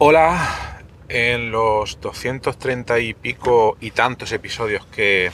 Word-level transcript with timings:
Hola, 0.00 0.78
en 1.08 1.50
los 1.50 2.00
230 2.00 3.00
y 3.00 3.14
pico 3.14 3.76
y 3.80 3.90
tantos 3.90 4.30
episodios 4.30 4.86
que 4.86 5.32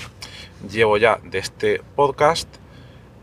llevo 0.72 0.96
ya 0.96 1.20
de 1.22 1.38
este 1.38 1.82
podcast, 1.94 2.48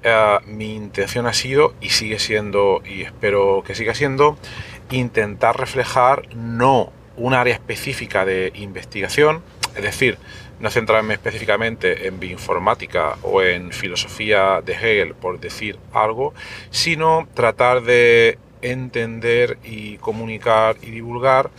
eh, 0.04 0.38
mi 0.46 0.76
intención 0.76 1.26
ha 1.26 1.34
sido 1.34 1.74
y 1.82 1.90
sigue 1.90 2.20
siendo, 2.20 2.84
y 2.86 3.02
espero 3.02 3.64
que 3.66 3.74
siga 3.74 3.96
siendo, 3.96 4.38
intentar 4.92 5.60
reflejar 5.60 6.28
no 6.36 6.94
un 7.18 7.34
área 7.34 7.56
específica 7.56 8.24
de 8.24 8.52
investigación, 8.54 9.42
es 9.76 9.82
decir, 9.82 10.20
no 10.60 10.70
centrarme 10.70 11.16
específicamente 11.16 12.06
en 12.08 12.20
bioinformática 12.20 13.18
o 13.24 13.42
en 13.42 13.72
filosofía 13.72 14.62
de 14.64 14.74
Hegel, 14.74 15.16
por 15.16 15.40
decir 15.40 15.80
algo, 15.92 16.36
sino 16.70 17.28
tratar 17.34 17.82
de 17.82 18.38
entender 18.62 19.58
y 19.64 19.98
comunicar 19.98 20.78
y 20.82 20.92
divulgar 20.92 21.50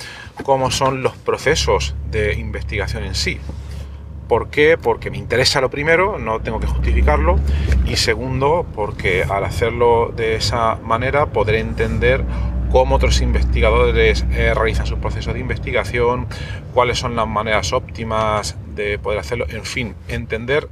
cómo 0.45 0.70
son 0.70 1.03
los 1.03 1.17
procesos 1.17 1.94
de 2.11 2.34
investigación 2.34 3.05
en 3.05 3.14
sí. 3.14 3.39
¿Por 4.28 4.48
qué? 4.48 4.78
Porque 4.78 5.11
me 5.11 5.19
interesa 5.19 5.61
lo 5.61 5.70
primero, 5.70 6.19
no 6.19 6.41
tengo 6.41 6.59
que 6.59 6.67
justificarlo, 6.67 7.39
y 7.86 7.97
segundo, 7.97 8.67
porque 8.75 9.25
al 9.25 9.44
hacerlo 9.44 10.12
de 10.14 10.36
esa 10.36 10.77
manera 10.77 11.27
podré 11.27 11.61
entender 11.61 12.25
cómo 12.70 12.94
otros 12.94 13.20
investigadores 13.20 14.25
eh, 14.33 14.55
realizan 14.55 14.87
sus 14.87 14.98
procesos 14.98 15.34
de 15.34 15.41
investigación, 15.41 16.27
cuáles 16.72 16.98
son 16.98 17.14
las 17.14 17.28
maneras 17.28 17.75
óptimas 17.75 18.56
de 18.75 18.98
poder 18.98 19.19
hacerlo, 19.19 19.44
en 19.50 19.64
fin, 19.64 19.94
entender 20.09 20.69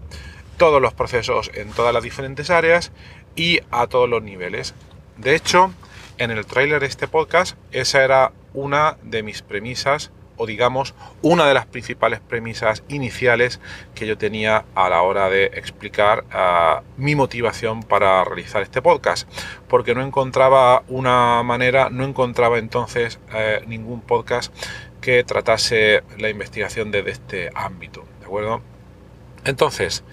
todos 0.56 0.80
los 0.80 0.94
procesos 0.94 1.50
en 1.54 1.68
todas 1.70 1.92
las 1.92 2.02
diferentes 2.02 2.48
áreas 2.48 2.92
y 3.36 3.60
a 3.70 3.86
todos 3.86 4.08
los 4.08 4.22
niveles. 4.22 4.74
De 5.18 5.34
hecho, 5.34 5.72
en 6.20 6.30
el 6.30 6.44
tráiler 6.44 6.80
de 6.80 6.86
este 6.86 7.08
podcast, 7.08 7.56
esa 7.72 8.04
era 8.04 8.32
una 8.52 8.98
de 9.02 9.22
mis 9.22 9.40
premisas 9.40 10.10
o 10.36 10.44
digamos 10.44 10.94
una 11.22 11.46
de 11.46 11.54
las 11.54 11.64
principales 11.64 12.20
premisas 12.20 12.82
iniciales 12.88 13.58
que 13.94 14.06
yo 14.06 14.18
tenía 14.18 14.66
a 14.74 14.90
la 14.90 15.00
hora 15.00 15.30
de 15.30 15.46
explicar 15.46 16.24
ah, 16.30 16.82
mi 16.98 17.14
motivación 17.14 17.82
para 17.82 18.22
realizar 18.24 18.60
este 18.60 18.82
podcast, 18.82 19.26
porque 19.66 19.94
no 19.94 20.02
encontraba 20.02 20.82
una 20.88 21.42
manera, 21.42 21.88
no 21.88 22.04
encontraba 22.04 22.58
entonces 22.58 23.18
eh, 23.34 23.62
ningún 23.66 24.02
podcast 24.02 24.54
que 25.00 25.24
tratase 25.24 26.02
la 26.18 26.28
investigación 26.28 26.90
desde 26.90 27.12
este 27.12 27.50
ámbito, 27.54 28.04
¿de 28.20 28.26
acuerdo? 28.26 28.60
Entonces, 29.46 30.04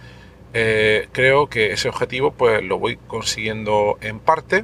eh, 0.53 1.09
creo 1.11 1.47
que 1.47 1.73
ese 1.73 1.89
objetivo 1.89 2.31
pues 2.31 2.63
lo 2.63 2.79
voy 2.79 2.95
consiguiendo 2.95 3.97
en 3.99 4.19
parte 4.19 4.63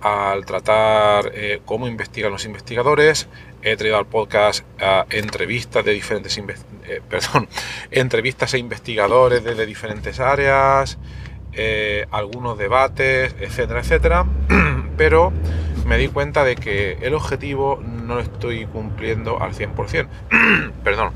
al 0.00 0.46
tratar 0.46 1.32
eh, 1.34 1.60
cómo 1.64 1.88
investigan 1.88 2.30
los 2.30 2.44
investigadores. 2.44 3.28
He 3.62 3.76
traído 3.76 3.98
al 3.98 4.06
podcast 4.06 4.64
entrevistas 5.10 5.84
de 5.84 5.92
diferentes 5.92 6.38
eh, 6.38 7.02
perdón, 7.10 7.48
entrevistas 7.90 8.54
a 8.54 8.58
investigadores 8.58 9.42
de 9.42 9.66
diferentes 9.66 10.20
áreas, 10.20 10.98
eh, 11.52 12.06
algunos 12.10 12.56
debates, 12.56 13.34
etcétera, 13.40 13.80
etcétera. 13.80 14.26
Pero 14.96 15.32
me 15.86 15.98
di 15.98 16.08
cuenta 16.08 16.44
de 16.44 16.54
que 16.54 16.98
el 17.00 17.14
objetivo 17.14 17.82
no 17.82 18.16
lo 18.16 18.20
estoy 18.20 18.66
cumpliendo 18.66 19.42
al 19.42 19.54
100%. 19.54 20.08
perdón. 20.84 21.12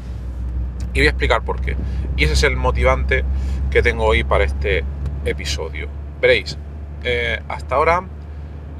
Y 0.95 0.99
voy 0.99 1.07
a 1.07 1.11
explicar 1.11 1.43
por 1.43 1.61
qué. 1.61 1.77
Y 2.17 2.25
ese 2.25 2.35
es 2.35 2.43
el 2.43 2.57
motivante 2.57 3.25
que 3.71 3.83
tengo 3.83 4.05
hoy 4.05 4.25
para 4.25 4.45
este 4.45 4.85
episodio. 5.25 5.89
Veréis, 6.21 6.59
hasta 7.49 7.77
ahora 7.77 8.05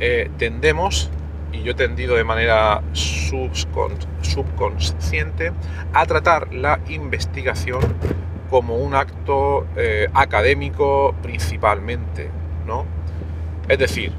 eh, 0.05 0.29
tendemos, 0.37 1.11
y 1.53 1.63
yo 1.63 1.71
he 1.71 1.75
tendido 1.75 2.17
de 2.17 2.25
manera 2.25 2.83
subconsciente, 2.93 5.53
a 5.93 6.05
tratar 6.07 6.53
la 6.53 6.81
investigación 6.89 7.81
como 8.51 8.79
un 8.79 8.97
acto 8.97 9.65
eh, 9.77 10.09
académico 10.13 11.15
principalmente, 11.23 12.31
¿no? 12.67 12.85
Es 13.69 13.79
decir, 13.79 14.11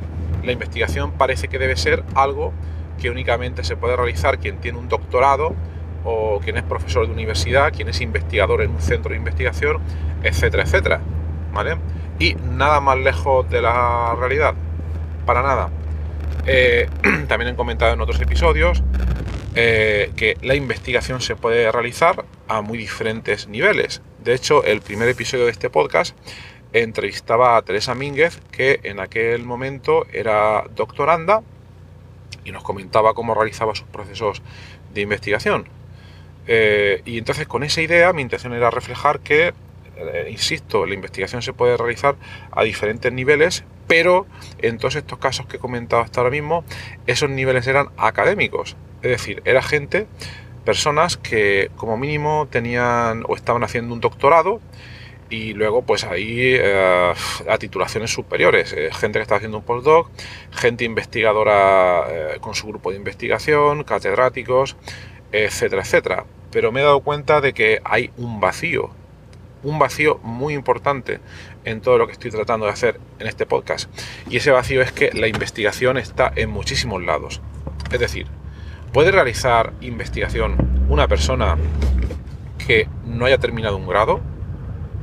la 0.41 0.53
investigación 0.53 1.11
parece 1.11 1.49
que 1.49 1.59
debe 1.59 1.75
ser 1.75 2.05
algo 2.15 2.53
que 2.97 3.09
únicamente 3.09 3.65
se 3.65 3.75
puede 3.75 3.97
realizar 3.97 4.39
quien 4.39 4.61
tiene 4.61 4.77
un 4.77 4.87
doctorado 4.87 5.53
o 6.05 6.39
quien 6.41 6.55
es 6.55 6.63
profesor 6.63 7.07
de 7.07 7.13
universidad, 7.13 7.73
quien 7.73 7.89
es 7.89 7.99
investigador 7.99 8.61
en 8.61 8.71
un 8.71 8.79
centro 8.79 9.11
de 9.11 9.17
investigación, 9.17 9.81
etcétera, 10.23 10.63
etcétera, 10.63 11.01
¿vale? 11.51 11.75
Y 12.19 12.35
nada 12.35 12.79
más 12.79 12.97
lejos 12.99 13.49
de 13.49 13.61
la 13.61 14.15
realidad 14.17 14.53
para 15.25 15.41
nada. 15.41 15.69
Eh, 16.45 16.89
también 17.27 17.53
he 17.53 17.55
comentado 17.55 17.93
en 17.93 18.01
otros 18.01 18.19
episodios 18.21 18.83
eh, 19.55 20.11
que 20.15 20.37
la 20.41 20.55
investigación 20.55 21.21
se 21.21 21.35
puede 21.35 21.71
realizar 21.71 22.25
a 22.47 22.61
muy 22.61 22.77
diferentes 22.77 23.47
niveles. 23.47 24.01
De 24.23 24.33
hecho, 24.33 24.63
el 24.63 24.81
primer 24.81 25.07
episodio 25.09 25.45
de 25.45 25.51
este 25.51 25.69
podcast 25.69 26.15
entrevistaba 26.73 27.55
a 27.55 27.61
Teresa 27.61 27.93
Mínguez, 27.93 28.41
que 28.51 28.79
en 28.83 28.99
aquel 28.99 29.43
momento 29.43 30.05
era 30.11 30.63
doctoranda 30.75 31.43
y 32.45 32.51
nos 32.51 32.63
comentaba 32.63 33.13
cómo 33.13 33.35
realizaba 33.35 33.75
sus 33.75 33.87
procesos 33.87 34.41
de 34.93 35.01
investigación. 35.01 35.67
Eh, 36.47 37.01
y 37.05 37.17
entonces 37.17 37.47
con 37.47 37.63
esa 37.63 37.81
idea 37.81 38.11
mi 38.11 38.21
intención 38.21 38.53
era 38.53 38.69
reflejar 38.69 39.19
que, 39.19 39.53
insisto, 40.29 40.85
la 40.85 40.93
investigación 40.95 41.41
se 41.41 41.53
puede 41.53 41.77
realizar 41.77 42.15
a 42.51 42.63
diferentes 42.63 43.13
niveles 43.13 43.63
pero 43.87 44.25
en 44.59 44.77
todos 44.77 44.95
estos 44.95 45.17
casos 45.19 45.45
que 45.45 45.57
he 45.57 45.59
comentado 45.59 46.01
hasta 46.01 46.21
ahora 46.21 46.31
mismo, 46.31 46.63
esos 47.07 47.29
niveles 47.29 47.67
eran 47.67 47.89
académicos, 47.97 48.75
es 49.01 49.11
decir, 49.11 49.41
era 49.45 49.61
gente, 49.61 50.07
personas 50.63 51.17
que 51.17 51.69
como 51.75 51.97
mínimo 51.97 52.47
tenían 52.49 53.23
o 53.27 53.35
estaban 53.35 53.63
haciendo 53.63 53.93
un 53.93 53.99
doctorado 53.99 54.61
y 55.29 55.53
luego 55.53 55.81
pues 55.81 56.03
ahí 56.03 56.55
eh, 56.55 57.13
a 57.49 57.57
titulaciones 57.57 58.11
superiores, 58.11 58.73
eh, 58.73 58.89
gente 58.93 59.19
que 59.19 59.23
está 59.23 59.35
haciendo 59.35 59.57
un 59.57 59.63
postdoc, 59.63 60.09
gente 60.51 60.85
investigadora 60.85 62.05
eh, 62.09 62.37
con 62.39 62.53
su 62.55 62.67
grupo 62.67 62.91
de 62.91 62.97
investigación, 62.97 63.83
catedráticos, 63.83 64.75
etcétera, 65.31 65.81
etcétera. 65.81 66.25
Pero 66.51 66.71
me 66.71 66.81
he 66.81 66.83
dado 66.83 67.01
cuenta 67.01 67.41
de 67.41 67.53
que 67.53 67.81
hay 67.83 68.11
un 68.17 68.39
vacío 68.39 68.91
un 69.63 69.79
vacío 69.79 70.19
muy 70.23 70.53
importante 70.53 71.19
en 71.65 71.81
todo 71.81 71.97
lo 71.97 72.05
que 72.05 72.13
estoy 72.13 72.31
tratando 72.31 72.65
de 72.65 72.71
hacer 72.71 72.99
en 73.19 73.27
este 73.27 73.45
podcast. 73.45 73.89
Y 74.29 74.37
ese 74.37 74.51
vacío 74.51 74.81
es 74.81 74.91
que 74.91 75.11
la 75.13 75.27
investigación 75.27 75.97
está 75.97 76.31
en 76.35 76.49
muchísimos 76.49 77.03
lados. 77.03 77.41
Es 77.91 77.99
decir, 77.99 78.27
¿puede 78.91 79.11
realizar 79.11 79.73
investigación 79.81 80.85
una 80.89 81.07
persona 81.07 81.57
que 82.65 82.87
no 83.05 83.25
haya 83.25 83.37
terminado 83.37 83.77
un 83.77 83.87
grado? 83.87 84.21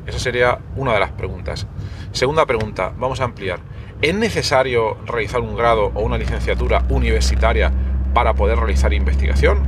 Esa 0.07 0.19
sería 0.19 0.59
una 0.77 0.93
de 0.93 1.01
las 1.01 1.13
preguntas. 1.13 1.67
Segunda 2.13 2.47
pregunta, 2.47 2.93
vamos 2.99 3.21
a 3.21 3.25
ampliar. 3.25 3.61
¿Es 4.03 4.15
necesario 4.15 4.97
realizar 5.06 5.41
un 5.41 5.56
grado 5.56 5.93
o 5.95 6.01
una 6.01 6.19
licenciatura 6.19 6.85
universitaria 6.89 7.71
para 8.15 8.35
poder 8.35 8.59
realizar 8.59 8.93
investigación? 8.93 9.63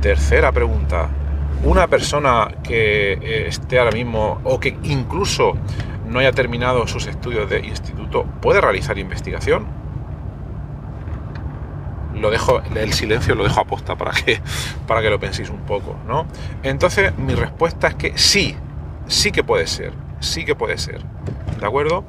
Tercera 0.00 0.50
pregunta, 0.52 1.10
una 1.64 1.86
persona 1.88 2.48
que 2.62 3.12
eh, 3.12 3.48
esté 3.48 3.78
ahora 3.78 3.92
mismo 3.92 4.40
o 4.44 4.60
que 4.60 4.76
incluso 4.84 5.56
no 6.06 6.20
haya 6.20 6.32
terminado 6.32 6.86
sus 6.86 7.06
estudios 7.06 7.50
de 7.50 7.60
instituto 7.60 8.24
puede 8.40 8.60
realizar 8.60 8.98
investigación? 8.98 9.78
lo 12.20 12.30
dejo, 12.30 12.60
el 12.74 12.92
silencio 12.92 13.34
lo 13.34 13.44
dejo 13.44 13.60
aposta 13.60 13.96
para 13.96 14.12
que, 14.12 14.40
para 14.86 15.02
que 15.02 15.10
lo 15.10 15.18
penséis 15.18 15.50
un 15.50 15.60
poco, 15.60 15.96
¿no? 16.06 16.26
Entonces, 16.62 17.16
mi 17.16 17.34
respuesta 17.34 17.88
es 17.88 17.94
que 17.94 18.18
sí, 18.18 18.56
sí 19.06 19.32
que 19.32 19.44
puede 19.44 19.66
ser, 19.66 19.92
sí 20.20 20.44
que 20.44 20.54
puede 20.54 20.78
ser, 20.78 21.02
¿de 21.58 21.66
acuerdo? 21.66 22.04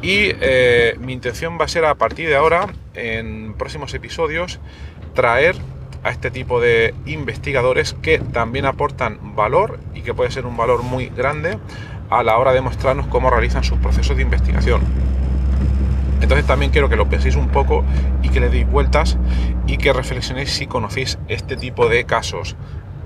Y 0.00 0.32
eh, 0.40 0.96
mi 0.98 1.12
intención 1.12 1.58
va 1.60 1.66
a 1.66 1.68
ser 1.68 1.84
a 1.84 1.94
partir 1.94 2.28
de 2.28 2.36
ahora, 2.36 2.72
en 2.94 3.54
próximos 3.54 3.94
episodios, 3.94 4.58
traer 5.14 5.56
a 6.04 6.10
este 6.10 6.30
tipo 6.30 6.60
de 6.60 6.94
investigadores 7.06 7.94
que 8.02 8.18
también 8.18 8.66
aportan 8.66 9.34
valor 9.36 9.78
y 9.94 10.00
que 10.02 10.14
puede 10.14 10.30
ser 10.30 10.46
un 10.46 10.56
valor 10.56 10.82
muy 10.82 11.06
grande 11.06 11.58
a 12.10 12.22
la 12.22 12.38
hora 12.38 12.52
de 12.52 12.60
mostrarnos 12.60 13.06
cómo 13.06 13.30
realizan 13.30 13.64
sus 13.64 13.78
procesos 13.78 14.16
de 14.16 14.22
investigación. 14.22 14.82
Entonces 16.20 16.46
también 16.46 16.70
quiero 16.70 16.88
que 16.88 16.96
lo 16.96 17.08
penséis 17.08 17.36
un 17.36 17.48
poco 17.48 17.84
y 18.22 18.28
que 18.28 18.40
le 18.40 18.48
deis 18.48 18.68
vueltas 18.68 19.18
y 19.66 19.76
que 19.76 19.92
reflexionéis 19.92 20.50
si 20.50 20.66
conocéis 20.66 21.18
este 21.28 21.56
tipo 21.56 21.88
de 21.88 22.04
casos. 22.04 22.56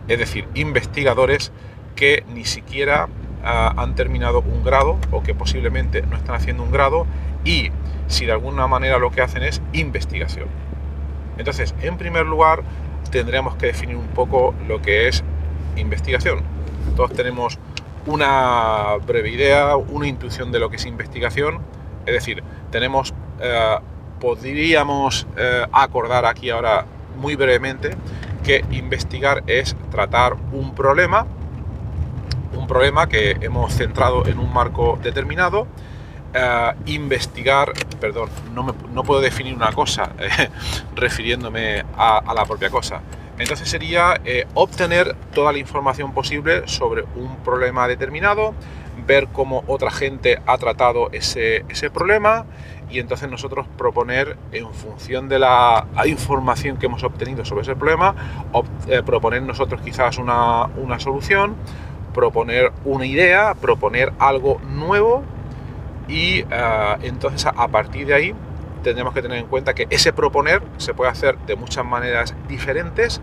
Es 0.08 0.18
decir, 0.18 0.46
investigadores 0.54 1.50
que 1.94 2.24
ni 2.34 2.44
siquiera 2.44 3.08
ah, 3.42 3.74
han 3.76 3.94
terminado 3.94 4.40
un 4.40 4.62
grado 4.62 4.98
o 5.10 5.22
que 5.22 5.34
posiblemente 5.34 6.02
no 6.02 6.16
están 6.16 6.34
haciendo 6.34 6.62
un 6.62 6.70
grado 6.70 7.06
y 7.44 7.70
si 8.06 8.26
de 8.26 8.32
alguna 8.32 8.66
manera 8.66 8.98
lo 8.98 9.10
que 9.10 9.22
hacen 9.22 9.42
es 9.42 9.62
investigación. 9.72 10.48
Entonces, 11.38 11.74
en 11.82 11.96
primer 11.96 12.26
lugar, 12.26 12.62
tendríamos 13.16 13.56
que 13.56 13.66
definir 13.66 13.96
un 13.96 14.08
poco 14.08 14.54
lo 14.68 14.82
que 14.82 15.08
es 15.08 15.24
investigación. 15.76 16.42
Todos 16.96 17.14
tenemos 17.14 17.58
una 18.04 18.96
breve 19.06 19.30
idea, 19.30 19.74
una 19.76 20.06
intuición 20.06 20.52
de 20.52 20.58
lo 20.58 20.68
que 20.68 20.76
es 20.76 20.84
investigación, 20.84 21.60
es 22.04 22.12
decir, 22.12 22.44
tenemos, 22.70 23.14
eh, 23.40 23.78
podríamos 24.20 25.26
eh, 25.38 25.64
acordar 25.72 26.26
aquí 26.26 26.50
ahora 26.50 26.84
muy 27.16 27.36
brevemente 27.36 27.96
que 28.44 28.64
investigar 28.70 29.42
es 29.46 29.74
tratar 29.90 30.36
un 30.52 30.74
problema, 30.74 31.26
un 32.54 32.66
problema 32.66 33.08
que 33.08 33.38
hemos 33.40 33.72
centrado 33.72 34.26
en 34.26 34.38
un 34.38 34.52
marco 34.52 34.98
determinado, 35.02 35.66
eh, 36.36 36.72
investigar, 36.86 37.72
perdón, 38.00 38.28
no, 38.54 39.02
puedo 39.04 39.20
definir 39.20 39.54
una 39.54 39.72
cosa 39.72 40.10
refiriéndome 40.94 41.84
a, 41.96 42.34
la 42.34 42.44
propia 42.44 42.70
cosa. 42.70 43.00
Entonces 43.38 43.68
sería 43.68 44.20
obtener 44.54 45.14
toda 45.34 45.52
la 45.52 45.58
información 45.58 46.12
posible 46.12 46.66
sobre 46.66 47.02
un 47.02 47.36
problema 47.44 47.86
determinado, 47.86 48.54
ver 49.06 49.28
cómo 49.32 49.64
otra 49.66 49.90
gente 49.90 50.40
ha 50.46 50.58
tratado 50.58 51.10
ese, 51.12 51.64
problema 51.92 52.46
y 52.90 53.00
entonces 53.00 53.30
nosotros 53.30 53.66
proponer 53.76 54.36
en 54.52 54.72
función 54.72 55.28
de 55.28 55.38
la 55.38 55.86
información 56.04 56.76
que 56.76 56.86
hemos 56.86 57.02
obtenido 57.02 57.44
sobre 57.44 57.62
ese 57.62 57.74
problema, 57.74 58.14
eh, 58.88 59.02
proponer 59.04 59.42
nosotros 59.42 59.80
quizás 59.82 60.18
una, 60.18 60.68
solución, 60.98 61.56
proponer 62.14 62.72
una 62.84 63.06
idea, 63.06 63.54
proponer 63.54 64.12
algo 64.18 64.60
nuevo 64.68 65.22
y 66.08 66.44
eh, 66.50 66.96
entonces 67.02 67.50
a 67.54 67.68
partir 67.68 68.06
de 68.06 68.14
ahí 68.14 68.34
tendremos 68.82 69.14
que 69.14 69.22
tener 69.22 69.38
en 69.38 69.46
cuenta 69.46 69.74
que 69.74 69.86
ese 69.90 70.12
proponer 70.12 70.62
se 70.76 70.94
puede 70.94 71.10
hacer 71.10 71.36
de 71.38 71.56
muchas 71.56 71.84
maneras 71.84 72.34
diferentes 72.48 73.20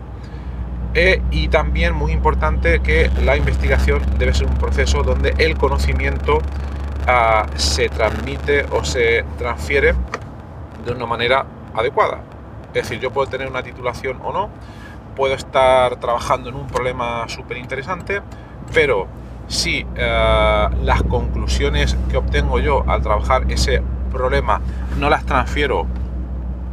eh, 0.94 1.20
y 1.30 1.48
también 1.48 1.94
muy 1.94 2.12
importante 2.12 2.80
que 2.80 3.10
la 3.24 3.36
investigación 3.36 4.02
debe 4.16 4.32
ser 4.32 4.46
un 4.46 4.58
proceso 4.58 5.02
donde 5.02 5.34
el 5.38 5.56
conocimiento 5.56 6.38
ah, 7.06 7.46
se 7.56 7.88
transmite 7.88 8.64
o 8.70 8.84
se 8.84 9.24
transfiere 9.36 9.94
de 10.84 10.92
una 10.92 11.06
manera 11.06 11.46
adecuada. 11.74 12.20
Es 12.68 12.82
decir, 12.82 13.00
yo 13.00 13.10
puedo 13.10 13.26
tener 13.28 13.48
una 13.48 13.62
titulación 13.62 14.20
o 14.22 14.32
no, 14.32 14.50
puedo 15.16 15.34
estar 15.34 15.96
trabajando 15.96 16.50
en 16.50 16.54
un 16.54 16.66
problema 16.68 17.28
súper 17.28 17.56
interesante, 17.56 18.20
pero 18.72 19.08
si 19.48 19.86
ah, 20.00 20.70
las 20.82 21.02
conclusiones 21.02 21.96
que 22.10 22.16
obtengo 22.16 22.58
yo 22.58 22.84
al 22.88 23.02
trabajar 23.02 23.44
ese 23.50 23.82
problema 24.12 24.60
no 24.98 25.10
las 25.10 25.24
transfiero 25.26 25.86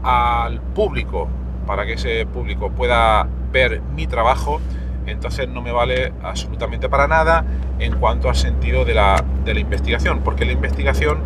al 0.03 0.61
público 0.61 1.27
para 1.65 1.85
que 1.85 1.93
ese 1.93 2.25
público 2.25 2.71
pueda 2.71 3.27
ver 3.51 3.81
mi 3.95 4.07
trabajo, 4.07 4.59
entonces 5.05 5.47
no 5.49 5.61
me 5.61 5.71
vale 5.71 6.13
absolutamente 6.23 6.89
para 6.89 7.07
nada 7.07 7.45
en 7.79 7.97
cuanto 7.99 8.29
al 8.29 8.35
sentido 8.35 8.85
de 8.85 8.93
la, 8.93 9.23
investigación, 9.45 10.21
porque 10.23 10.45
la 10.45 10.51
investigación 10.51 11.19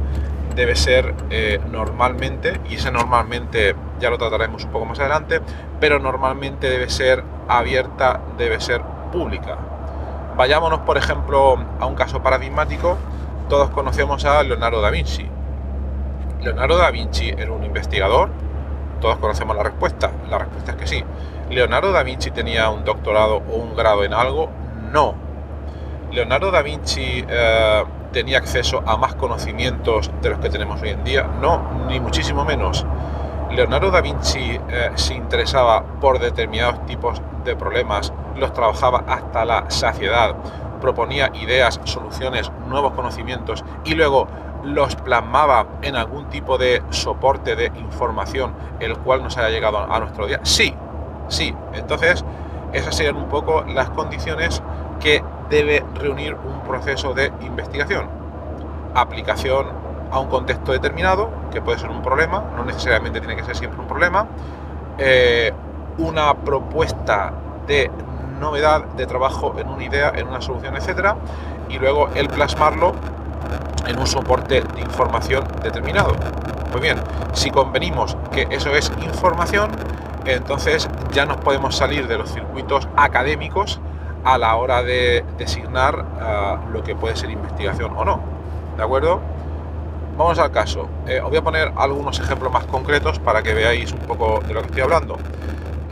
debe 0.56 0.76
ser 0.76 1.14
eh, 1.30 1.60
normalmente, 1.72 2.60
y 2.70 2.76
ese 2.76 2.92
normalmente 2.92 3.76
ya 4.00 4.10
lo 4.10 4.18
trataremos 4.18 4.64
un 4.64 4.72
poco 4.72 4.86
más 4.86 5.00
adelante, 5.00 5.42
pero 5.80 6.00
normalmente 6.00 6.70
debe 6.70 6.90
ser 6.90 7.24
abierta, 7.48 8.22
debe 8.38 8.60
ser 8.62 8.82
pública. 9.12 9.58
Vayámonos, 10.36 10.80
por 10.80 10.98
ejemplo, 10.98 11.58
a 11.80 11.86
un 11.86 11.96
caso 11.96 12.22
paradigmático. 12.22 12.98
Todos 13.48 13.70
conocemos 13.70 14.26
a 14.26 14.44
Leonardo 14.44 14.82
da 14.82 14.90
Vinci. 14.90 15.26
Leonardo 16.42 16.78
da 16.78 16.92
Vinci 16.92 17.30
era 17.30 17.52
un 17.54 17.64
investigador. 17.64 18.30
Todos 19.00 19.18
conocemos 19.18 19.56
la 19.56 19.64
respuesta. 19.64 20.12
La 20.30 20.38
respuesta 20.38 20.72
es 20.72 20.78
que 20.78 20.88
sí. 20.88 21.04
¿Leonardo 21.50 21.92
da 21.92 22.04
Vinci 22.04 22.32
tenía 22.32 22.70
un 22.70 22.84
doctorado 22.84 23.44
o 23.50 23.56
un 23.56 23.76
grado 23.76 24.04
en 24.04 24.14
algo? 24.14 24.50
No. 24.92 25.16
¿Leonardo 26.12 26.52
da 26.52 26.62
Vinci 26.62 27.26
eh, 27.28 27.84
tenía 28.12 28.38
acceso 28.38 28.84
a 28.86 28.98
más 28.98 29.16
conocimientos 29.16 30.12
de 30.22 30.32
los 30.32 30.40
que 30.40 30.50
tenemos 30.50 30.82
hoy 30.82 30.90
en 30.90 31.04
día? 31.04 31.30
No, 31.42 31.86
ni 31.88 32.00
muchísimo 32.00 32.44
menos. 32.44 32.86
Leonardo 33.52 33.92
da 33.92 34.02
Vinci 34.02 34.60
eh, 34.70 34.92
se 34.96 35.14
interesaba 35.14 35.84
por 35.84 36.20
determinados 36.20 36.86
tipos 36.86 37.22
de 37.44 37.56
problemas, 37.56 38.12
los 38.36 38.54
trabajaba 38.54 39.04
hasta 39.08 39.46
la 39.46 39.70
saciedad, 39.70 40.36
proponía 40.82 41.32
ideas, 41.36 41.80
soluciones, 41.84 42.52
nuevos 42.68 42.94
conocimientos 42.94 43.64
y 43.86 43.94
luego 43.94 44.28
los 44.64 44.96
plasmaba 44.96 45.68
en 45.82 45.96
algún 45.96 46.28
tipo 46.30 46.58
de 46.58 46.82
soporte 46.90 47.56
de 47.56 47.68
información 47.78 48.54
el 48.80 48.98
cual 48.98 49.24
nos 49.24 49.38
haya 49.38 49.50
llegado 49.50 49.78
a 49.78 50.00
nuestro 50.00 50.26
día. 50.26 50.40
Sí, 50.44 50.76
Sí, 51.28 51.56
entonces 51.74 52.24
esas 52.74 52.96
serían 52.96 53.16
un 53.16 53.28
poco 53.28 53.64
las 53.64 53.90
condiciones 53.90 54.62
que 55.00 55.24
debe 55.50 55.84
reunir 55.96 56.36
un 56.36 56.62
proceso 56.62 57.14
de 57.14 57.32
investigación. 57.42 58.08
Aplicación 58.94 59.68
a 60.12 60.20
un 60.20 60.30
contexto 60.30 60.72
determinado, 60.72 61.30
que 61.52 61.62
puede 61.62 61.80
ser 61.80 61.90
un 61.90 62.02
problema, 62.02 62.44
no 62.56 62.64
necesariamente 62.66 63.20
tiene 63.20 63.36
que 63.36 63.44
ser 63.44 63.56
siempre 63.56 63.80
un 63.80 63.88
problema. 63.88 64.28
Eh, 64.98 65.52
una 65.98 66.34
propuesta 66.34 67.34
de 67.68 67.90
novedad 68.40 68.84
de 68.98 69.06
trabajo 69.06 69.56
en 69.58 69.70
una 69.70 69.84
idea, 69.84 70.12
en 70.16 70.28
una 70.28 70.42
solución, 70.42 70.76
etcétera, 70.76 71.16
y 71.70 71.80
luego 71.80 72.10
el 72.16 72.28
plasmarlo 72.28 72.94
en 73.88 73.98
un 73.98 74.08
soporte 74.08 74.62
de 74.62 74.82
información 74.82 75.46
determinado. 75.64 76.14
Pues 76.72 76.82
bien, 76.82 76.98
si 77.34 77.52
convenimos 77.52 78.18
que 78.32 78.48
eso 78.50 78.72
es 78.72 78.92
información, 79.04 79.72
entonces 80.26 80.90
ya 81.12 81.26
nos 81.26 81.38
podemos 81.38 81.76
salir 81.76 82.08
de 82.08 82.18
los 82.18 82.32
circuitos 82.32 82.88
académicos 82.98 83.80
a 84.24 84.38
la 84.38 84.56
hora 84.56 84.82
de 84.82 85.24
designar 85.38 86.04
ah, 86.20 86.58
lo 86.74 86.84
que 86.84 86.96
puede 86.96 87.16
ser 87.16 87.30
investigación 87.30 87.94
o 87.96 88.04
no. 88.04 88.20
¿De 88.76 88.84
acuerdo? 88.84 89.22
Vamos 90.18 90.40
al 90.40 90.52
caso. 90.52 90.88
Eh, 91.08 91.20
os 91.20 91.30
voy 91.30 91.38
a 91.38 91.44
poner 91.44 91.74
algunos 91.76 92.20
ejemplos 92.20 92.52
más 92.52 92.66
concretos 92.66 93.20
para 93.20 93.44
que 93.44 93.54
veáis 93.54 93.92
un 93.92 94.00
poco 94.00 94.42
de 94.48 94.54
lo 94.54 94.62
que 94.62 94.68
estoy 94.68 94.82
hablando. 94.82 95.18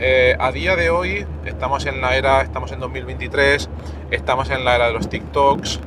Eh, 0.00 0.36
a 0.38 0.50
día 0.50 0.76
de 0.76 0.90
hoy 0.90 1.26
estamos 1.44 1.86
en 1.86 2.00
la 2.00 2.16
era, 2.16 2.42
estamos 2.42 2.72
en 2.72 2.80
2023, 2.80 3.68
estamos 4.10 4.50
en 4.50 4.64
la 4.64 4.74
era 4.74 4.86
de 4.86 4.92
los 4.92 5.08
TikToks, 5.08 5.80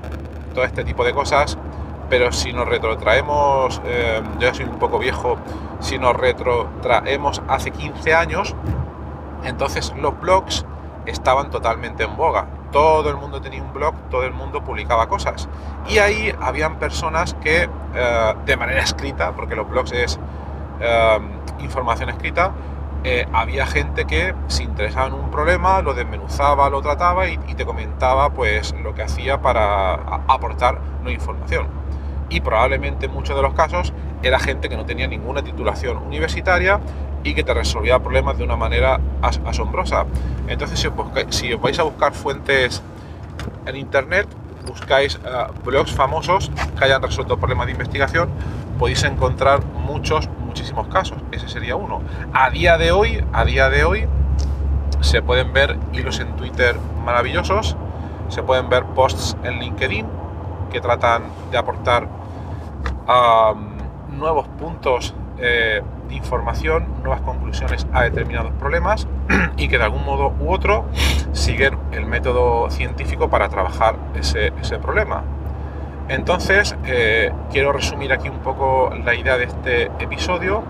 todo 0.54 0.64
este 0.64 0.84
tipo 0.84 1.04
de 1.04 1.14
cosas 1.14 1.58
pero 2.10 2.32
si 2.32 2.54
nos 2.54 2.68
retrotraemos, 2.68 3.82
eh, 3.86 4.22
yo 4.36 4.40
ya 4.40 4.54
soy 4.54 4.66
un 4.66 4.80
poco 4.80 5.00
viejo, 5.00 5.38
si 5.80 5.98
nos 5.98 6.16
retrotraemos 6.16 7.42
hace 7.48 7.72
15 7.72 8.14
años, 8.14 8.56
entonces 9.44 9.94
los 10.00 10.20
blogs 10.20 10.66
estaban 11.06 11.50
totalmente 11.50 12.04
en 12.04 12.16
boga. 12.16 12.48
Todo 12.72 13.10
el 13.10 13.18
mundo 13.18 13.42
tenía 13.42 13.62
un 13.62 13.74
blog, 13.74 13.96
todo 14.10 14.24
el 14.24 14.34
mundo 14.34 14.64
publicaba 14.64 15.08
cosas. 15.08 15.48
Y 15.88 16.00
ahí 16.00 16.34
habían 16.42 16.80
personas 16.80 17.34
que 17.36 17.70
eh, 17.96 18.34
de 18.46 18.58
manera 18.58 18.82
escrita, 18.82 19.32
porque 19.34 19.56
los 19.56 19.70
blogs 19.70 19.92
es 19.92 20.20
eh, 20.80 21.20
información 21.60 22.10
escrita, 22.10 22.52
había 23.32 23.66
gente 23.66 24.04
que 24.04 24.36
se 24.48 24.64
interesaba 24.64 25.08
en 25.08 25.14
un 25.14 25.32
problema, 25.32 25.82
lo 25.82 25.94
desmenuzaba, 25.94 26.70
lo 26.70 26.82
trataba 26.82 27.30
y, 27.30 27.40
y 27.48 27.56
te 27.56 27.66
comentaba 27.66 28.32
pues 28.32 28.76
lo 28.84 28.94
que 28.94 29.02
hacía 29.02 29.42
para 29.42 29.94
aportar 30.28 30.82
nueva 31.04 31.14
información 31.14 31.68
y 32.30 32.42
probablemente 32.42 33.06
en 33.06 33.14
muchos 33.14 33.36
de 33.36 33.42
los 33.42 33.54
casos 33.54 33.94
era 34.24 34.40
gente 34.40 34.70
que 34.70 34.76
no 34.76 34.86
tenía 34.86 35.08
ninguna 35.08 35.44
titulación 35.44 35.98
universitaria 35.98 36.80
y 37.28 37.34
que 37.34 37.44
te 37.44 37.54
resolvía 37.54 38.00
problemas 38.00 38.38
de 38.38 38.46
una 38.46 38.56
manera 38.56 39.00
asombrosa. 39.22 40.06
Entonces, 40.48 40.80
si 41.30 41.54
os, 41.54 41.62
vais 41.62 41.78
a 41.78 41.84
buscar 41.84 42.14
fuentes 42.14 42.82
en 43.66 43.76
internet, 43.76 44.28
buscáis 44.66 45.16
eh, 45.16 45.20
blogs 45.66 45.92
famosos 45.92 46.50
que 46.78 46.86
hayan 46.86 47.02
resuelto 47.02 47.38
problemas 47.38 47.66
de 47.66 47.74
investigación, 47.74 48.30
podéis 48.80 49.04
encontrar 49.04 49.64
muchos, 49.66 50.30
muchísimos 50.46 50.88
casos. 50.88 51.18
Ese 51.32 51.50
sería 51.50 51.76
uno. 51.76 52.02
A 52.34 52.50
día 52.50 52.78
de 52.78 52.92
hoy, 52.92 53.24
a 53.34 53.44
día 53.44 53.70
de 53.70 53.84
hoy, 53.84 54.08
se 55.02 55.22
pueden 55.22 55.52
ver 55.52 55.78
hilos 55.92 56.22
en 56.22 56.34
Twitter 56.38 56.78
maravillosos, 57.04 57.76
se 58.30 58.42
pueden 58.42 58.70
ver 58.70 58.86
posts 58.86 59.36
en 59.44 59.60
LinkedIn 59.60 60.06
que 60.72 60.80
tratan 60.80 61.24
de 61.52 61.58
aportar 61.58 62.08
nuevos 64.18 64.48
puntos 64.60 65.14
eh, 65.40 65.82
información, 66.10 66.86
nuevas 67.02 67.22
conclusiones 67.22 67.88
a 67.94 68.04
determinados 68.04 68.54
problemas 68.54 69.08
y 69.58 69.68
que 69.68 69.78
de 69.78 69.84
algún 69.84 70.06
modo 70.06 70.34
u 70.40 70.52
otro 70.52 70.86
siguen 71.34 71.78
el 71.92 72.06
método 72.06 72.70
científico 72.70 73.30
para 73.30 73.50
trabajar 73.50 73.96
ese, 74.16 74.52
problema. 74.80 75.24
Entonces, 76.10 76.76
eh, 76.86 77.32
quiero 77.52 77.74
resumir 77.74 78.14
aquí 78.14 78.30
un 78.30 78.40
poco 78.40 78.94
la 79.04 79.14
idea 79.14 79.38
de 79.38 79.46
este 79.46 79.84
episodio 80.00 80.64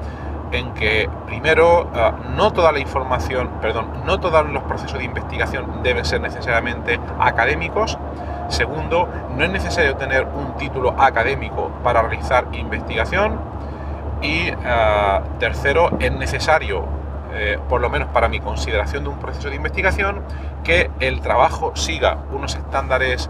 en 0.52 0.74
que 0.74 1.10
primero 1.26 1.90
ah, 1.94 2.14
no 2.36 2.52
toda 2.54 2.72
la 2.72 2.80
información, 2.80 3.50
perdón, 3.62 3.88
no 4.06 4.20
todos 4.20 4.50
los 4.50 4.64
procesos 4.64 4.98
de 4.98 5.06
investigación 5.06 5.84
deben 5.84 6.06
ser 6.06 6.22
necesariamente 6.22 7.00
académicos. 7.20 7.98
Segundo, 8.50 9.10
no 9.36 9.44
es 9.44 9.52
necesario 9.52 9.96
tener 9.98 10.26
un 10.26 10.56
título 10.56 10.96
académico 10.98 11.70
para 11.84 12.02
realizar 12.02 12.48
investigación. 12.54 13.40
Y 14.22 14.50
ah, 14.66 15.22
tercero, 15.40 15.92
es 16.00 16.12
necesario, 16.12 16.86
eh, 17.34 17.60
por 17.70 17.82
lo 17.82 17.90
menos 17.90 18.10
para 18.10 18.28
mi 18.28 18.40
consideración 18.40 19.04
de 19.04 19.10
un 19.10 19.20
proceso 19.20 19.50
de 19.50 19.56
investigación, 19.56 20.22
que 20.64 20.90
el 21.00 21.22
trabajo 21.22 21.76
siga 21.76 22.18
unos 22.32 22.56
estándares 22.56 23.30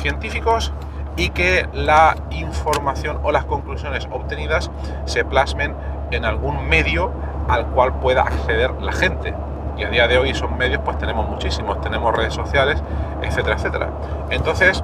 científicos 0.00 0.72
y 1.16 1.30
que 1.30 1.68
la 1.72 2.16
información 2.30 3.18
o 3.24 3.32
las 3.32 3.44
conclusiones 3.44 4.08
obtenidas 4.10 4.70
se 5.04 5.24
plasmen 5.24 5.74
en 6.12 6.24
algún 6.24 6.68
medio 6.68 7.10
al 7.48 7.66
cual 7.66 7.94
pueda 7.94 8.22
acceder 8.22 8.70
la 8.80 8.92
gente. 8.92 9.34
Y 9.76 9.84
a 9.84 9.90
día 9.90 10.08
de 10.08 10.18
hoy 10.18 10.30
esos 10.30 10.50
medios 10.50 10.80
pues 10.84 10.98
tenemos 10.98 11.28
muchísimos, 11.28 11.80
tenemos 11.80 12.14
redes 12.14 12.34
sociales, 12.34 12.82
etcétera, 13.22 13.56
etcétera. 13.56 13.90
Entonces, 14.30 14.82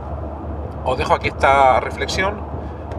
os 0.85 0.99
dejo 0.99 1.15
aquí 1.15 1.29
esta 1.29 1.81
reflexión 1.81 2.54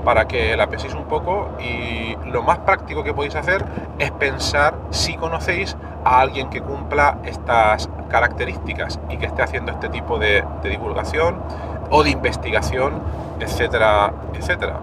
para 0.05 0.27
que 0.27 0.55
la 0.55 0.67
penséis 0.67 0.93
un 0.93 1.05
poco 1.05 1.50
y 1.59 2.15
lo 2.27 2.43
más 2.43 2.59
práctico 2.59 3.03
que 3.03 3.13
podéis 3.13 3.35
hacer 3.35 3.65
es 4.00 4.12
pensar 4.12 4.75
si 4.91 5.15
conocéis 5.15 5.75
a 6.05 6.21
alguien 6.21 6.50
que 6.50 6.62
cumpla 6.62 7.17
estas 7.25 7.89
características 8.09 9.00
y 9.09 9.17
que 9.17 9.25
esté 9.25 9.41
haciendo 9.41 9.71
este 9.71 9.89
tipo 9.89 10.19
de, 10.19 10.45
de 10.62 10.69
divulgación 10.69 11.41
o 11.89 12.03
de 12.03 12.12
investigación, 12.12 13.01
etcétera, 13.39 14.13
etcétera. 14.33 14.79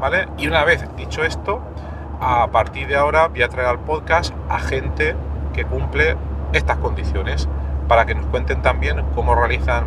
¿Vale? 0.00 0.28
Y 0.38 0.46
una 0.46 0.64
vez 0.64 0.84
dicho 0.96 1.24
esto, 1.24 1.60
a 2.20 2.46
partir 2.48 2.86
de 2.86 2.96
ahora 2.96 3.28
voy 3.28 3.42
a 3.42 3.48
traer 3.48 3.68
al 3.68 3.80
podcast 3.80 4.32
a 4.48 4.60
gente 4.60 5.16
que 5.52 5.64
cumple 5.64 6.16
estas 6.52 6.78
condiciones 6.78 7.48
para 7.88 8.06
que 8.06 8.14
nos 8.14 8.26
cuenten 8.26 8.62
también 8.62 9.04
cómo 9.14 9.34
realizan 9.34 9.84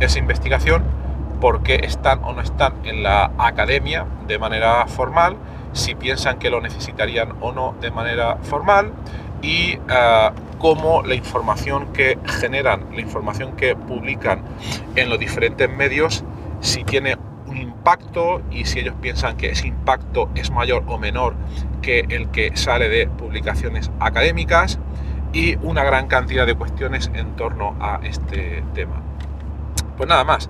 esa 0.00 0.18
investigación, 0.18 0.82
por 1.40 1.62
qué 1.62 1.80
están 1.82 2.22
o 2.24 2.32
no 2.32 2.40
están 2.40 2.74
en 2.84 3.02
la 3.02 3.32
academia 3.38 4.06
de 4.26 4.38
manera 4.38 4.86
formal, 4.86 5.36
si 5.72 5.94
piensan 5.94 6.38
que 6.38 6.50
lo 6.50 6.60
necesitarían 6.60 7.34
o 7.40 7.52
no 7.52 7.74
de 7.80 7.90
manera 7.90 8.36
formal 8.42 8.92
y 9.42 9.76
uh, 9.76 10.32
cómo 10.58 11.02
la 11.02 11.14
información 11.14 11.92
que 11.92 12.18
generan, 12.24 12.86
la 12.94 13.00
información 13.00 13.56
que 13.56 13.76
publican 13.76 14.42
en 14.96 15.10
los 15.10 15.18
diferentes 15.18 15.68
medios, 15.68 16.24
si 16.60 16.84
tiene 16.84 17.16
impacto 17.54 18.40
y 18.50 18.64
si 18.64 18.80
ellos 18.80 18.94
piensan 19.00 19.36
que 19.36 19.50
ese 19.50 19.68
impacto 19.68 20.30
es 20.34 20.50
mayor 20.50 20.84
o 20.86 20.98
menor 20.98 21.34
que 21.82 22.06
el 22.08 22.28
que 22.28 22.56
sale 22.56 22.88
de 22.88 23.06
publicaciones 23.06 23.90
académicas 24.00 24.78
y 25.32 25.56
una 25.56 25.84
gran 25.84 26.06
cantidad 26.06 26.46
de 26.46 26.54
cuestiones 26.54 27.10
en 27.14 27.36
torno 27.36 27.76
a 27.80 28.00
este 28.02 28.62
tema. 28.72 29.03
Pues 29.96 30.08
nada 30.08 30.24
más, 30.24 30.48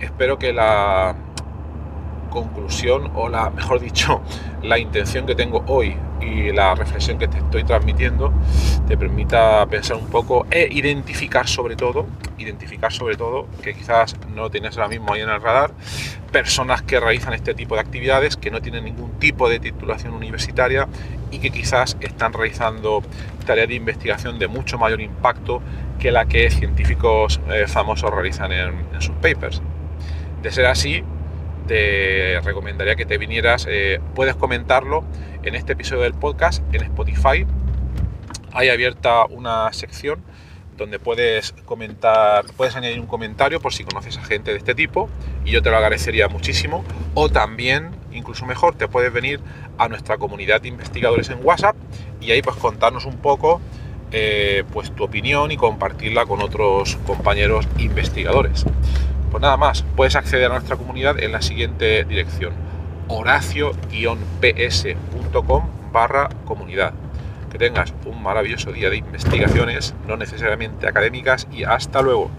espero 0.00 0.38
que 0.38 0.52
la 0.52 1.14
conclusión 2.30 3.10
o 3.14 3.28
la, 3.28 3.50
mejor 3.50 3.80
dicho, 3.80 4.22
la 4.62 4.78
intención 4.78 5.26
que 5.26 5.34
tengo 5.34 5.64
hoy 5.66 5.96
y 6.20 6.52
la 6.52 6.74
reflexión 6.74 7.18
que 7.18 7.28
te 7.28 7.38
estoy 7.38 7.64
transmitiendo 7.64 8.32
te 8.88 8.96
permita 8.96 9.64
pensar 9.66 9.96
un 9.96 10.06
poco 10.06 10.46
e 10.50 10.68
identificar 10.70 11.46
sobre 11.46 11.76
todo, 11.76 12.06
identificar 12.38 12.92
sobre 12.92 13.16
todo, 13.16 13.46
que 13.62 13.74
quizás 13.74 14.16
no 14.34 14.50
tienes 14.50 14.76
ahora 14.76 14.88
mismo 14.88 15.12
ahí 15.12 15.20
en 15.20 15.28
el 15.28 15.40
radar, 15.40 15.72
personas 16.32 16.82
que 16.82 17.00
realizan 17.00 17.34
este 17.34 17.54
tipo 17.54 17.74
de 17.74 17.80
actividades, 17.80 18.36
que 18.36 18.50
no 18.50 18.60
tienen 18.60 18.84
ningún 18.84 19.12
tipo 19.18 19.48
de 19.48 19.58
titulación 19.58 20.14
universitaria 20.14 20.88
y 21.30 21.38
que 21.38 21.50
quizás 21.50 21.96
están 22.00 22.32
realizando 22.32 23.02
tareas 23.44 23.68
de 23.68 23.74
investigación 23.74 24.38
de 24.38 24.48
mucho 24.48 24.78
mayor 24.78 25.00
impacto 25.00 25.62
que 25.98 26.10
la 26.10 26.26
que 26.26 26.50
científicos 26.50 27.40
eh, 27.48 27.66
famosos 27.66 28.10
realizan 28.10 28.52
en, 28.52 28.86
en 28.92 29.00
sus 29.00 29.14
papers. 29.16 29.62
De 30.42 30.50
ser 30.50 30.66
así, 30.66 31.02
te 31.66 32.40
recomendaría 32.40 32.96
que 32.96 33.06
te 33.06 33.18
vinieras, 33.18 33.66
eh, 33.68 34.00
puedes 34.14 34.34
comentarlo 34.34 35.04
en 35.42 35.54
este 35.54 35.72
episodio 35.72 36.02
del 36.02 36.14
podcast 36.14 36.62
en 36.74 36.82
Spotify. 36.82 37.46
Hay 38.52 38.68
abierta 38.68 39.26
una 39.26 39.72
sección 39.72 40.22
donde 40.76 40.98
puedes 40.98 41.52
comentar, 41.64 42.44
puedes 42.56 42.76
añadir 42.76 43.00
un 43.00 43.06
comentario 43.06 43.60
por 43.60 43.72
si 43.72 43.84
conoces 43.84 44.18
a 44.18 44.24
gente 44.24 44.52
de 44.52 44.58
este 44.58 44.74
tipo 44.74 45.08
y 45.44 45.50
yo 45.50 45.62
te 45.62 45.70
lo 45.70 45.76
agradecería 45.76 46.28
muchísimo. 46.28 46.84
O 47.14 47.28
también, 47.28 47.90
incluso 48.12 48.46
mejor, 48.46 48.76
te 48.76 48.88
puedes 48.88 49.12
venir 49.12 49.40
a 49.78 49.88
nuestra 49.88 50.18
comunidad 50.18 50.60
de 50.60 50.68
investigadores 50.68 51.30
en 51.30 51.38
WhatsApp 51.42 51.76
y 52.20 52.30
ahí 52.30 52.42
pues 52.42 52.56
contarnos 52.56 53.06
un 53.06 53.16
poco 53.16 53.60
eh, 54.12 54.64
pues 54.72 54.94
tu 54.94 55.04
opinión 55.04 55.50
y 55.50 55.56
compartirla 55.56 56.26
con 56.26 56.40
otros 56.40 56.96
compañeros 57.06 57.66
investigadores. 57.78 58.64
Pues 59.30 59.42
nada 59.42 59.56
más, 59.56 59.84
puedes 59.96 60.16
acceder 60.16 60.46
a 60.46 60.54
nuestra 60.54 60.76
comunidad 60.76 61.22
en 61.22 61.30
la 61.32 61.42
siguiente 61.42 62.04
dirección, 62.04 62.54
horacio-ps.com 63.08 65.68
barra 65.92 66.28
comunidad. 66.44 66.94
Que 67.50 67.58
tengas 67.58 67.92
un 68.04 68.22
maravilloso 68.22 68.72
día 68.72 68.90
de 68.90 68.96
investigaciones, 68.96 69.94
no 70.06 70.16
necesariamente 70.16 70.88
académicas, 70.88 71.46
y 71.52 71.64
hasta 71.64 72.02
luego. 72.02 72.30